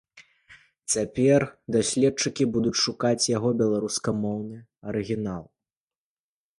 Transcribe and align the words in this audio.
Цяпер 0.93 1.41
даследчыкі 1.75 2.43
будуць 2.57 2.75
шукаць 2.87 3.29
яго 3.37 3.49
беларускамоўны 3.63 4.57
арыгінал. 4.91 5.43